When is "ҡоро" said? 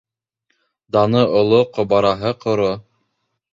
2.47-2.73